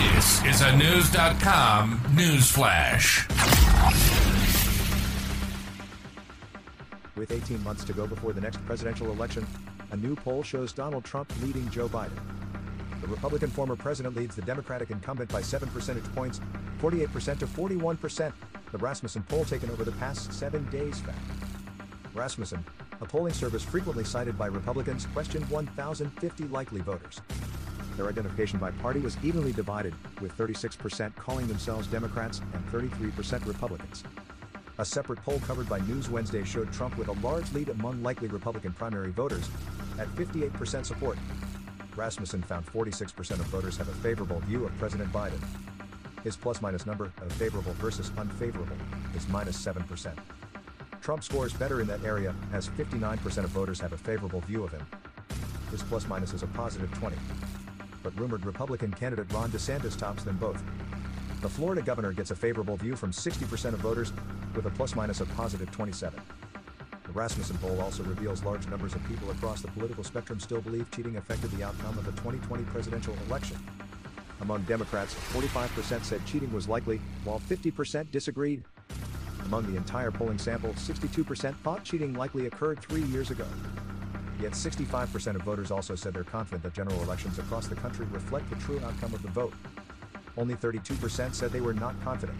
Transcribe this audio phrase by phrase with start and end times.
[0.00, 3.28] This is a News.com news flash.
[7.16, 9.46] With 18 months to go before the next presidential election,
[9.90, 12.18] a new poll shows Donald Trump leading Joe Biden.
[13.02, 16.40] The Republican former president leads the Democratic incumbent by 7 percentage points,
[16.80, 18.32] 48% to 41%,
[18.72, 21.20] the Rasmussen poll taken over the past seven days found.
[22.14, 22.64] Rasmussen,
[23.02, 27.20] a polling service frequently cited by Republicans, questioned 1,050 likely voters.
[28.00, 29.92] Their identification by party was evenly divided,
[30.22, 34.04] with 36% calling themselves Democrats and 33% Republicans.
[34.78, 38.28] A separate poll covered by News Wednesday showed Trump with a large lead among likely
[38.28, 39.50] Republican primary voters,
[39.98, 41.18] at 58% support.
[41.94, 45.44] Rasmussen found 46% of voters have a favorable view of President Biden.
[46.24, 48.78] His plus minus number of favorable versus unfavorable
[49.14, 50.16] is minus 7%.
[51.02, 54.72] Trump scores better in that area, as 59% of voters have a favorable view of
[54.72, 54.86] him.
[55.70, 57.14] His plus minus is a positive 20.
[58.02, 60.62] But rumored Republican candidate Ron DeSantis tops them both.
[61.42, 64.12] The Florida governor gets a favorable view from 60% of voters,
[64.54, 66.20] with a plus minus of positive 27.
[67.04, 70.90] The Rasmussen poll also reveals large numbers of people across the political spectrum still believe
[70.90, 73.56] cheating affected the outcome of the 2020 presidential election.
[74.40, 78.62] Among Democrats, 45% said cheating was likely, while 50% disagreed.
[79.46, 83.46] Among the entire polling sample, 62% thought cheating likely occurred three years ago.
[84.40, 88.48] Yet 65% of voters also said they're confident that general elections across the country reflect
[88.48, 89.52] the true outcome of the vote.
[90.38, 92.38] Only 32% said they were not confident.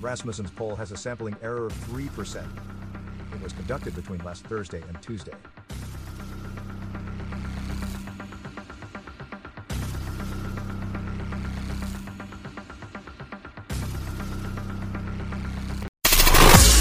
[0.00, 2.42] Rasmussen's poll has a sampling error of 3%.
[3.34, 5.34] It was conducted between last Thursday and Tuesday.